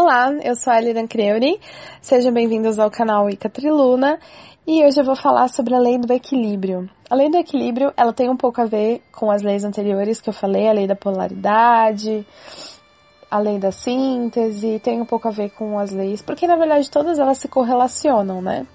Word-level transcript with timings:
Olá, 0.00 0.32
eu 0.44 0.54
sou 0.54 0.72
a 0.72 0.78
Eliran 0.80 1.08
Creuri, 1.08 1.60
sejam 2.00 2.32
bem-vindos 2.32 2.78
ao 2.78 2.88
canal 2.88 3.28
Ica 3.28 3.50
Triluna 3.50 4.20
e 4.64 4.84
hoje 4.84 5.00
eu 5.00 5.04
vou 5.04 5.16
falar 5.16 5.48
sobre 5.48 5.74
a 5.74 5.78
lei 5.80 5.98
do 5.98 6.12
equilíbrio. 6.12 6.88
A 7.10 7.16
lei 7.16 7.28
do 7.28 7.36
equilíbrio, 7.36 7.92
ela 7.96 8.12
tem 8.12 8.30
um 8.30 8.36
pouco 8.36 8.60
a 8.60 8.64
ver 8.64 9.02
com 9.10 9.28
as 9.28 9.42
leis 9.42 9.64
anteriores 9.64 10.20
que 10.20 10.28
eu 10.28 10.32
falei, 10.32 10.68
a 10.68 10.72
lei 10.72 10.86
da 10.86 10.94
polaridade, 10.94 12.24
a 13.28 13.40
lei 13.40 13.58
da 13.58 13.72
síntese, 13.72 14.78
tem 14.78 15.00
um 15.00 15.04
pouco 15.04 15.26
a 15.26 15.32
ver 15.32 15.50
com 15.50 15.76
as 15.76 15.90
leis, 15.90 16.22
porque 16.22 16.46
na 16.46 16.54
verdade 16.54 16.88
todas 16.88 17.18
elas 17.18 17.38
se 17.38 17.48
correlacionam, 17.48 18.40
né? 18.40 18.68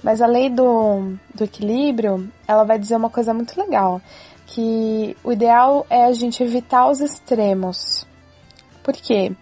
Mas 0.00 0.22
a 0.22 0.28
lei 0.28 0.48
do, 0.48 1.12
do 1.34 1.42
equilíbrio, 1.42 2.30
ela 2.46 2.62
vai 2.62 2.78
dizer 2.78 2.94
uma 2.94 3.10
coisa 3.10 3.34
muito 3.34 3.60
legal, 3.60 4.00
que 4.46 5.16
o 5.24 5.32
ideal 5.32 5.84
é 5.90 6.04
a 6.04 6.12
gente 6.12 6.40
evitar 6.40 6.88
os 6.88 7.00
extremos. 7.00 8.06
Por 8.80 8.94
quê? 8.94 9.32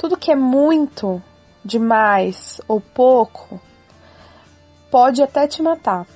Tudo 0.00 0.16
que 0.16 0.32
é 0.32 0.34
muito, 0.34 1.22
demais 1.62 2.58
ou 2.66 2.80
pouco 2.80 3.60
pode 4.90 5.22
até 5.22 5.46
te 5.46 5.60
matar. 5.60 6.06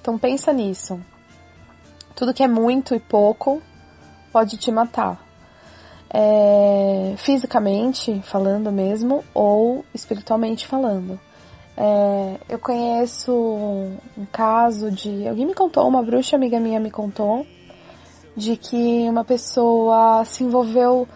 Então 0.00 0.16
pensa 0.16 0.52
nisso. 0.52 1.00
Tudo 2.14 2.32
que 2.32 2.44
é 2.44 2.46
muito 2.46 2.94
e 2.94 3.00
pouco 3.00 3.60
pode 4.32 4.56
te 4.56 4.70
matar. 4.70 5.20
É, 6.08 7.14
fisicamente 7.16 8.22
falando 8.22 8.70
mesmo 8.70 9.24
ou 9.34 9.84
espiritualmente 9.92 10.64
falando. 10.64 11.18
É, 11.76 12.36
eu 12.50 12.58
conheço 12.60 13.32
um 13.32 14.26
caso 14.30 14.92
de. 14.92 15.26
Alguém 15.26 15.46
me 15.46 15.54
contou, 15.54 15.88
uma 15.88 16.04
bruxa 16.04 16.36
amiga 16.36 16.60
minha 16.60 16.78
me 16.78 16.92
contou, 16.92 17.44
de 18.36 18.56
que 18.56 19.08
uma 19.10 19.24
pessoa 19.24 20.24
se 20.24 20.44
envolveu 20.44 21.08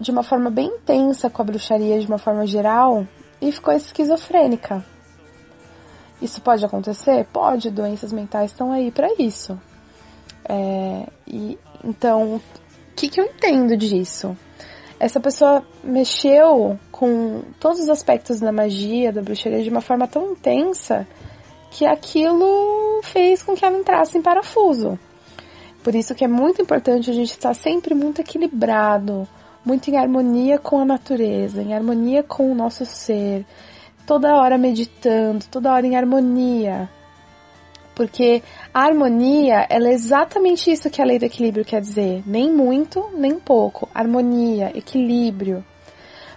de 0.00 0.10
uma 0.10 0.22
forma 0.22 0.50
bem 0.50 0.66
intensa 0.66 1.28
com 1.28 1.42
a 1.42 1.44
bruxaria 1.44 1.98
de 1.98 2.06
uma 2.06 2.18
forma 2.18 2.46
geral 2.46 3.06
e 3.40 3.50
ficou 3.52 3.74
esquizofrênica. 3.74 4.84
Isso 6.20 6.40
pode 6.40 6.64
acontecer? 6.64 7.26
Pode, 7.32 7.70
doenças 7.70 8.12
mentais 8.12 8.50
estão 8.50 8.72
aí 8.72 8.90
para 8.90 9.08
isso. 9.18 9.58
É, 10.48 11.06
e 11.26 11.58
então, 11.84 12.36
o 12.36 12.42
que, 12.96 13.08
que 13.08 13.20
eu 13.20 13.24
entendo 13.24 13.76
disso? 13.76 14.36
Essa 14.98 15.20
pessoa 15.20 15.64
mexeu 15.84 16.78
com 16.90 17.42
todos 17.60 17.78
os 17.78 17.88
aspectos 17.88 18.40
da 18.40 18.50
magia, 18.50 19.12
da 19.12 19.22
bruxaria 19.22 19.62
de 19.62 19.70
uma 19.70 19.80
forma 19.80 20.08
tão 20.08 20.32
intensa 20.32 21.06
que 21.70 21.86
aquilo 21.86 23.00
fez 23.04 23.42
com 23.42 23.54
que 23.54 23.64
ela 23.64 23.78
entrasse 23.78 24.18
em 24.18 24.22
parafuso. 24.22 24.98
Por 25.84 25.94
isso 25.94 26.14
que 26.14 26.24
é 26.24 26.28
muito 26.28 26.60
importante 26.60 27.10
a 27.10 27.14
gente 27.14 27.30
estar 27.30 27.54
sempre 27.54 27.94
muito 27.94 28.20
equilibrado, 28.20 29.28
muito 29.68 29.90
em 29.90 29.98
harmonia 29.98 30.58
com 30.58 30.80
a 30.80 30.84
natureza, 30.86 31.60
em 31.60 31.74
harmonia 31.74 32.22
com 32.22 32.50
o 32.50 32.54
nosso 32.54 32.86
ser, 32.86 33.44
toda 34.06 34.34
hora 34.34 34.56
meditando, 34.56 35.44
toda 35.50 35.70
hora 35.70 35.86
em 35.86 35.94
harmonia. 35.94 36.88
Porque 37.94 38.42
a 38.72 38.84
harmonia, 38.84 39.66
ela 39.68 39.88
é 39.88 39.92
exatamente 39.92 40.70
isso 40.70 40.88
que 40.88 41.02
a 41.02 41.04
lei 41.04 41.18
do 41.18 41.26
equilíbrio 41.26 41.66
quer 41.66 41.82
dizer. 41.82 42.22
Nem 42.24 42.50
muito, 42.50 43.10
nem 43.14 43.38
pouco. 43.38 43.86
Harmonia, 43.94 44.72
equilíbrio. 44.74 45.62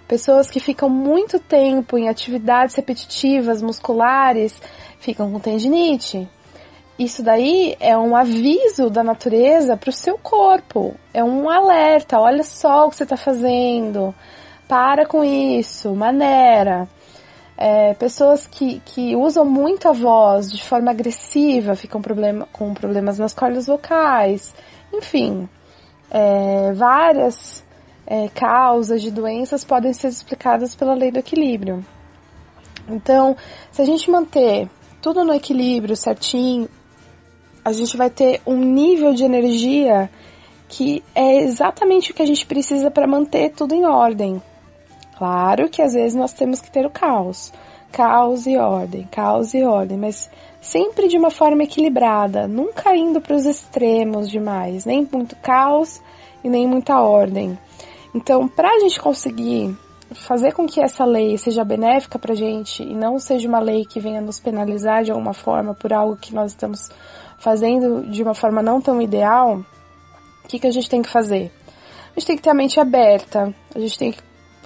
Pessoas 0.09 0.49
que 0.49 0.59
ficam 0.59 0.89
muito 0.89 1.39
tempo 1.39 1.97
em 1.97 2.09
atividades 2.09 2.75
repetitivas, 2.75 3.61
musculares, 3.61 4.61
ficam 4.99 5.31
com 5.31 5.39
tendinite, 5.39 6.27
isso 7.03 7.23
daí 7.23 7.75
é 7.79 7.97
um 7.97 8.15
aviso 8.15 8.89
da 8.89 9.03
natureza 9.03 9.75
para 9.75 9.89
o 9.89 9.93
seu 9.93 10.17
corpo. 10.17 10.95
É 11.13 11.23
um 11.23 11.49
alerta. 11.49 12.19
Olha 12.19 12.43
só 12.43 12.85
o 12.85 12.89
que 12.89 12.95
você 12.95 13.03
está 13.03 13.17
fazendo. 13.17 14.13
Para 14.67 15.05
com 15.05 15.23
isso. 15.23 15.95
Maneira. 15.95 16.87
É, 17.57 17.93
pessoas 17.93 18.47
que, 18.47 18.81
que 18.85 19.15
usam 19.15 19.45
muito 19.45 19.87
a 19.87 19.91
voz 19.91 20.51
de 20.51 20.63
forma 20.63 20.89
agressiva 20.91 21.75
ficam 21.75 22.01
problema, 22.01 22.47
com 22.51 22.73
problemas 22.73 23.19
nas 23.19 23.33
cordas 23.33 23.67
vocais. 23.67 24.53
Enfim, 24.91 25.47
é, 26.09 26.73
várias 26.73 27.63
é, 28.05 28.27
causas 28.29 29.01
de 29.01 29.11
doenças 29.11 29.63
podem 29.63 29.93
ser 29.93 30.07
explicadas 30.07 30.75
pela 30.75 30.93
lei 30.93 31.11
do 31.11 31.19
equilíbrio. 31.19 31.85
Então, 32.89 33.37
se 33.71 33.81
a 33.81 33.85
gente 33.85 34.09
manter 34.09 34.67
tudo 35.01 35.23
no 35.23 35.33
equilíbrio 35.33 35.95
certinho, 35.95 36.67
a 37.63 37.71
gente 37.71 37.95
vai 37.95 38.09
ter 38.09 38.41
um 38.45 38.57
nível 38.57 39.13
de 39.13 39.23
energia 39.23 40.09
que 40.67 41.03
é 41.13 41.41
exatamente 41.41 42.11
o 42.11 42.13
que 42.13 42.21
a 42.21 42.25
gente 42.25 42.45
precisa 42.45 42.89
para 42.89 43.05
manter 43.05 43.51
tudo 43.51 43.75
em 43.75 43.85
ordem. 43.85 44.41
Claro 45.17 45.69
que 45.69 45.81
às 45.81 45.93
vezes 45.93 46.15
nós 46.15 46.33
temos 46.33 46.61
que 46.61 46.71
ter 46.71 46.85
o 46.85 46.89
caos, 46.89 47.53
caos 47.91 48.47
e 48.47 48.57
ordem, 48.57 49.07
caos 49.11 49.53
e 49.53 49.63
ordem, 49.63 49.97
mas 49.97 50.29
sempre 50.61 51.07
de 51.07 51.17
uma 51.17 51.29
forma 51.29 51.63
equilibrada, 51.63 52.47
nunca 52.47 52.95
indo 52.95 53.19
para 53.19 53.35
os 53.35 53.45
extremos 53.45 54.29
demais, 54.29 54.85
nem 54.85 55.07
muito 55.11 55.35
caos 55.35 56.01
e 56.43 56.49
nem 56.49 56.65
muita 56.65 56.99
ordem. 57.01 57.57
Então, 58.15 58.47
para 58.47 58.69
a 58.69 58.79
gente 58.79 58.99
conseguir 58.99 59.77
fazer 60.13 60.53
com 60.53 60.65
que 60.65 60.81
essa 60.81 61.05
lei 61.05 61.37
seja 61.37 61.63
benéfica 61.63 62.19
para 62.19 62.33
a 62.33 62.35
gente 62.35 62.83
e 62.83 62.93
não 62.93 63.19
seja 63.19 63.47
uma 63.47 63.59
lei 63.59 63.85
que 63.85 63.99
venha 63.99 64.21
nos 64.21 64.39
penalizar 64.39 65.03
de 65.03 65.11
alguma 65.11 65.33
forma 65.33 65.73
por 65.73 65.93
algo 65.93 66.17
que 66.17 66.33
nós 66.33 66.51
estamos 66.51 66.89
fazendo 67.41 68.03
de 68.09 68.21
uma 68.21 68.35
forma 68.35 68.61
não 68.61 68.79
tão 68.79 69.01
ideal, 69.01 69.65
o 70.45 70.47
que, 70.47 70.59
que 70.59 70.67
a 70.67 70.71
gente 70.71 70.89
tem 70.89 71.01
que 71.01 71.09
fazer? 71.09 71.51
A 72.15 72.19
gente 72.19 72.27
tem 72.27 72.35
que 72.37 72.43
ter 72.43 72.51
a 72.51 72.53
mente 72.53 72.79
aberta, 72.79 73.53
a 73.73 73.79
gente 73.79 73.97
tem 73.97 74.11
que 74.11 74.21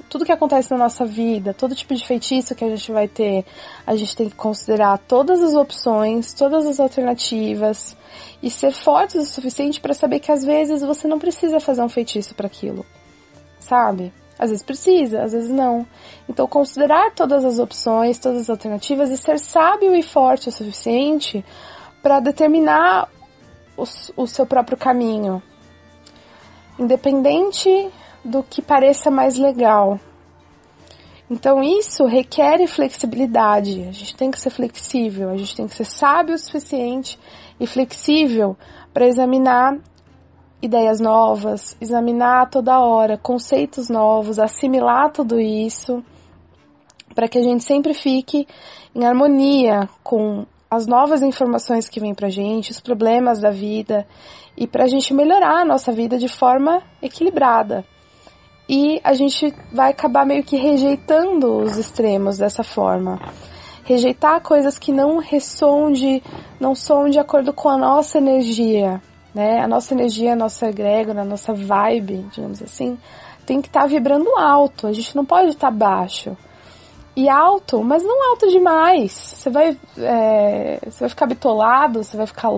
tudo 0.09 0.25
que 0.25 0.31
acontece 0.31 0.72
na 0.72 0.78
nossa 0.78 1.06
vida, 1.06 1.53
todo 1.53 1.74
tipo 1.74 1.94
de 1.96 2.06
feitiço 2.06 2.53
que 2.53 2.63
a 2.63 2.69
gente 2.69 2.91
vai 2.91 3.08
ter, 3.08 3.44
a 3.88 3.96
gente 3.96 4.16
tem 4.16 4.30
que 4.30 4.36
considerar 4.36 4.97
todas 5.00 5.41
as 5.41 5.56
opções, 5.56 6.31
todas 6.34 6.66
as 6.66 6.80
alternativas 6.80 7.97
e 8.41 8.50
ser 8.50 8.72
fortes 8.72 9.16
o 9.16 9.25
suficiente 9.25 9.81
para 9.81 9.94
saber 9.94 10.19
que 10.19 10.31
às 10.31 10.46
vezes 10.46 10.81
você 10.81 11.07
não 11.07 11.18
precisa 11.18 11.59
fazer 11.59 11.81
um 11.81 11.90
feitiço 11.90 12.36
para 12.36 12.47
aquilo, 12.47 12.86
sabe? 13.59 14.13
Às 14.38 14.50
vezes 14.50 14.63
precisa, 14.63 15.24
às 15.24 15.31
vezes 15.31 15.50
não. 15.50 15.88
Então 16.30 16.46
considerar 16.46 17.12
todas 17.12 17.44
as 17.44 17.57
opções, 17.57 18.19
todas 18.19 18.42
as 18.42 18.50
alternativas 18.50 19.09
e 19.09 19.18
ser 19.18 19.40
sábio 19.40 19.96
e 19.96 20.03
forte 20.03 20.50
o 20.50 20.52
suficiente 20.52 21.44
para 22.06 22.20
determinar 22.20 23.10
o, 23.76 23.82
o 24.16 24.28
seu 24.28 24.46
próprio 24.46 24.78
caminho, 24.78 25.42
independente 26.78 27.90
do 28.24 28.44
que 28.44 28.62
pareça 28.62 29.10
mais 29.10 29.40
legal. 29.40 30.00
Então 31.28 31.64
isso 31.64 32.06
requer 32.06 32.62
flexibilidade. 32.68 33.88
A 33.90 33.92
gente 33.92 34.16
tem 34.16 34.30
que 34.30 34.40
ser 34.40 34.52
flexível, 34.52 35.32
a 35.32 35.36
gente 35.36 35.56
tem 35.56 35.68
que 35.68 35.74
ser 35.74 35.86
sábio 35.86 36.36
o 36.36 36.38
suficiente 36.38 37.20
e 37.60 37.66
flexível 37.66 38.56
para 38.94 39.08
examinar 39.08 39.76
ideias 40.62 41.00
novas, 41.00 41.76
examinar 41.82 42.52
toda 42.52 42.82
hora 42.82 43.18
conceitos 43.18 43.90
novos, 43.90 44.38
assimilar 44.38 45.12
tudo 45.12 45.40
isso, 45.40 46.06
para 47.16 47.28
que 47.28 47.40
a 47.40 47.44
gente 47.44 47.64
sempre 47.64 47.96
fique 47.96 48.48
em 48.94 49.04
harmonia 49.08 49.90
com 50.04 50.46
as 50.75 50.86
novas 50.86 51.22
informações 51.22 51.90
que 51.90 52.00
vêm 52.00 52.13
pra 52.13 52.30
gente, 52.30 52.72
os 52.72 52.80
problemas 52.80 53.40
da 53.40 53.50
vida 53.50 54.06
e 54.58 54.68
pra 54.68 54.88
gente 54.88 55.13
melhorar 55.13 55.62
a 55.62 55.66
nossa 55.66 55.91
vida 55.91 56.18
de 56.18 56.28
forma 56.28 56.81
equilibrada. 57.02 57.86
E 58.68 59.00
a 59.03 59.13
gente 59.13 59.53
vai 59.72 59.91
acabar 59.91 60.25
meio 60.25 60.44
que 60.44 60.58
rejeitando 60.58 61.58
os 61.58 61.78
extremos 61.78 62.38
dessa 62.38 62.63
forma. 62.63 63.19
Rejeitar 63.84 64.41
coisas 64.41 64.80
que 64.80 64.91
não 64.91 65.18
ressoam 65.18 65.91
de, 65.91 66.22
não 66.59 66.74
soam 66.74 67.09
de 67.09 67.19
acordo 67.19 67.53
com 67.53 67.69
a 67.69 67.78
nossa 67.78 68.18
energia, 68.18 69.00
né? 69.33 69.62
A 69.62 69.68
nossa 69.68 69.94
energia, 69.94 70.33
a 70.33 70.36
nossa 70.36 70.68
egrégora, 70.68 71.22
a 71.22 71.25
nossa 71.25 71.54
vibe, 71.54 72.25
digamos 72.33 72.62
assim, 72.63 72.98
tem 73.45 73.62
que 73.62 73.68
estar 73.68 73.81
tá 73.81 73.88
vibrando 73.88 74.36
alto. 74.36 74.88
A 74.88 74.94
gente 74.94 75.16
não 75.16 75.24
pode 75.24 75.50
estar 75.50 75.72
tá 75.72 75.77
baixo 75.77 76.36
e 77.15 77.29
alto, 77.29 77.83
mas 77.83 78.03
não 78.03 78.31
alto 78.31 78.47
demais. 78.50 79.12
Você 79.12 79.50
vai, 79.50 79.77
é, 79.97 80.79
você 80.83 81.00
vai 81.01 81.09
ficar 81.09 81.25
bitolado, 81.27 82.03
você 82.03 82.17
vai 82.17 82.27
ficar 82.27 82.50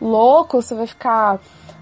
louco, 0.00 0.62
você 0.62 0.74
vai 0.74 0.86
ficar 0.86 1.38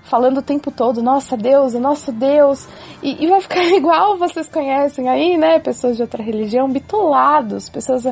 falando 0.09 0.39
o 0.39 0.43
tempo 0.43 0.71
todo, 0.71 1.03
nossa 1.03 1.37
Deus, 1.37 1.75
nosso 1.75 2.11
Deus, 2.11 2.67
e, 3.03 3.25
e, 3.25 3.29
vai 3.29 3.41
ficar 3.41 3.63
igual 3.77 4.17
vocês 4.17 4.49
conhecem 4.49 5.09
aí, 5.09 5.37
né, 5.37 5.59
pessoas 5.59 5.97
de 5.97 6.03
outra 6.03 6.23
religião, 6.23 6.69
bitolados, 6.69 7.69
pessoas, 7.69 8.05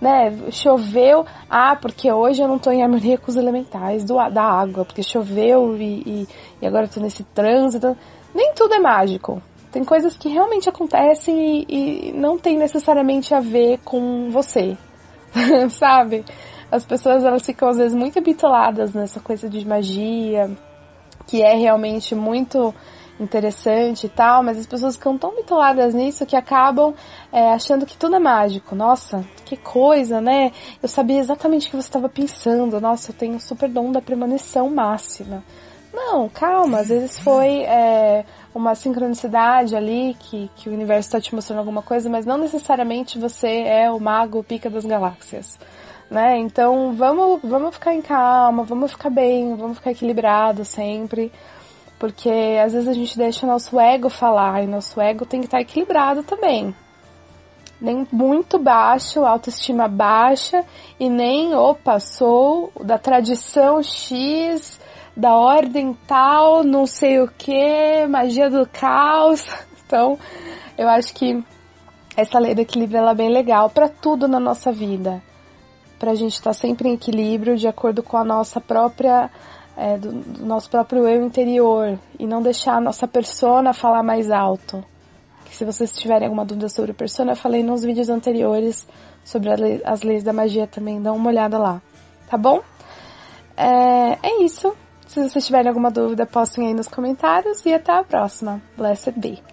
né, 0.00 0.34
choveu, 0.50 1.26
ah, 1.48 1.76
porque 1.76 2.10
hoje 2.10 2.42
eu 2.42 2.48
não 2.48 2.58
tô 2.58 2.70
em 2.70 2.82
harmonia 2.82 3.18
com 3.18 3.30
os 3.30 3.36
elementais 3.36 4.02
do, 4.02 4.14
da 4.30 4.42
água, 4.42 4.84
porque 4.84 5.02
choveu 5.02 5.76
e, 5.76 6.02
e, 6.06 6.28
e 6.62 6.66
agora 6.66 6.86
eu 6.86 6.90
tô 6.90 7.00
nesse 7.00 7.22
trânsito, 7.22 7.96
nem 8.34 8.54
tudo 8.54 8.74
é 8.74 8.80
mágico, 8.80 9.42
tem 9.72 9.84
coisas 9.84 10.16
que 10.16 10.28
realmente 10.28 10.68
acontecem 10.68 11.64
e, 11.68 12.10
e 12.10 12.12
não 12.12 12.38
tem 12.38 12.58
necessariamente 12.58 13.34
a 13.34 13.40
ver 13.40 13.78
com 13.82 14.30
você, 14.30 14.76
sabe? 15.70 16.24
As 16.70 16.84
pessoas 16.84 17.24
elas 17.24 17.44
ficam 17.44 17.68
às 17.68 17.78
vezes 17.78 17.94
muito 17.94 18.18
habituadas 18.18 18.92
nessa 18.92 19.18
coisa 19.18 19.48
de 19.48 19.66
magia, 19.66 20.50
que 21.26 21.42
é 21.42 21.54
realmente 21.54 22.14
muito 22.14 22.74
interessante 23.18 24.06
e 24.06 24.08
tal, 24.08 24.42
mas 24.42 24.58
as 24.58 24.66
pessoas 24.66 24.96
ficam 24.96 25.16
tão 25.16 25.34
bitoladas 25.36 25.94
nisso 25.94 26.26
que 26.26 26.36
acabam 26.36 26.94
é, 27.32 27.52
achando 27.52 27.86
que 27.86 27.96
tudo 27.96 28.16
é 28.16 28.18
mágico. 28.18 28.74
Nossa, 28.74 29.24
que 29.44 29.56
coisa, 29.56 30.20
né? 30.20 30.52
Eu 30.82 30.88
sabia 30.88 31.18
exatamente 31.18 31.68
o 31.68 31.70
que 31.70 31.76
você 31.76 31.88
estava 31.88 32.08
pensando. 32.08 32.80
Nossa, 32.80 33.10
eu 33.10 33.14
tenho 33.14 33.40
super 33.40 33.68
dom 33.68 33.90
da 33.90 34.02
premonição 34.02 34.68
máxima. 34.68 35.42
Não, 35.92 36.28
calma, 36.28 36.80
às 36.80 36.88
vezes 36.88 37.18
foi 37.18 37.62
é, 37.62 38.24
uma 38.54 38.74
sincronicidade 38.74 39.76
ali 39.76 40.16
que, 40.18 40.50
que 40.56 40.68
o 40.70 40.72
universo 40.72 41.08
está 41.08 41.20
te 41.20 41.34
mostrando 41.34 41.58
alguma 41.58 41.82
coisa, 41.82 42.08
mas 42.08 42.24
não 42.24 42.38
necessariamente 42.38 43.18
você 43.18 43.62
é 43.64 43.90
o 43.90 44.00
mago 44.00 44.42
pica 44.42 44.70
das 44.70 44.86
galáxias. 44.86 45.58
Né? 46.10 46.38
Então 46.38 46.94
vamos, 46.94 47.40
vamos 47.42 47.74
ficar 47.74 47.94
em 47.94 48.02
calma, 48.02 48.64
vamos 48.64 48.92
ficar 48.92 49.10
bem, 49.10 49.54
vamos 49.54 49.78
ficar 49.78 49.92
equilibrado 49.92 50.64
sempre. 50.64 51.30
Porque 51.98 52.30
às 52.62 52.72
vezes 52.72 52.88
a 52.88 52.92
gente 52.92 53.16
deixa 53.16 53.46
nosso 53.46 53.78
ego 53.78 54.08
falar 54.08 54.62
e 54.62 54.66
nosso 54.66 55.00
ego 55.00 55.24
tem 55.24 55.40
que 55.40 55.46
estar 55.46 55.60
equilibrado 55.60 56.22
também. 56.22 56.74
Nem 57.80 58.06
muito 58.10 58.58
baixo, 58.58 59.24
autoestima 59.24 59.88
baixa, 59.88 60.64
e 60.98 61.08
nem, 61.08 61.54
opa, 61.54 61.98
sou 62.00 62.72
da 62.80 62.98
tradição 62.98 63.82
X, 63.82 64.80
da 65.16 65.34
ordem 65.34 65.96
tal, 66.06 66.64
não 66.64 66.86
sei 66.86 67.20
o 67.20 67.28
que, 67.28 68.06
magia 68.08 68.50
do 68.50 68.66
caos. 68.68 69.44
Então, 69.84 70.18
eu 70.78 70.88
acho 70.88 71.12
que 71.12 71.44
essa 72.16 72.38
lei 72.38 72.54
do 72.54 72.62
equilíbrio 72.62 72.96
ela 72.96 73.10
é 73.10 73.14
bem 73.14 73.28
legal 73.28 73.68
para 73.68 73.90
tudo 73.90 74.26
na 74.26 74.40
nossa 74.40 74.72
vida. 74.72 75.22
Pra 75.98 76.14
gente 76.14 76.32
estar 76.32 76.50
tá 76.50 76.54
sempre 76.54 76.88
em 76.88 76.94
equilíbrio 76.94 77.58
de 77.58 77.68
acordo 77.68 78.02
com 78.02 78.16
a 78.16 78.24
nossa 78.24 78.58
própria 78.58 79.30
é, 79.76 79.96
do, 79.98 80.12
do, 80.12 80.46
nosso 80.46 80.70
próprio 80.70 81.06
eu 81.06 81.24
interior 81.24 81.98
e 82.18 82.26
não 82.26 82.42
deixar 82.42 82.76
a 82.76 82.80
nossa 82.80 83.06
persona 83.06 83.72
falar 83.72 84.02
mais 84.02 84.30
alto. 84.30 84.84
Se 85.50 85.64
vocês 85.64 85.92
tiverem 85.92 86.26
alguma 86.26 86.44
dúvida 86.44 86.68
sobre 86.68 86.92
persona, 86.92 87.32
eu 87.32 87.36
falei 87.36 87.62
nos 87.62 87.82
vídeos 87.82 88.08
anteriores 88.08 88.86
sobre 89.24 89.54
lei, 89.54 89.82
as 89.84 90.02
leis 90.02 90.22
da 90.22 90.32
magia 90.32 90.66
também, 90.66 91.00
dá 91.00 91.12
uma 91.12 91.28
olhada 91.28 91.58
lá, 91.58 91.82
tá 92.28 92.36
bom? 92.36 92.60
É, 93.56 94.18
é 94.22 94.42
isso. 94.42 94.74
Se 95.12 95.22
vocês 95.22 95.44
tiverem 95.44 95.68
alguma 95.68 95.90
dúvida, 95.90 96.24
postem 96.24 96.68
aí 96.68 96.72
nos 96.72 96.88
comentários 96.88 97.66
e 97.66 97.74
até 97.74 97.92
a 97.92 98.02
próxima. 98.02 98.62
Blessed 98.78 99.12
be! 99.18 99.51